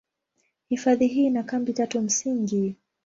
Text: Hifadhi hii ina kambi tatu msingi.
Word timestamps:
Hifadhi 0.69 1.07
hii 1.07 1.25
ina 1.25 1.43
kambi 1.43 1.73
tatu 1.73 2.01
msingi. 2.01 2.75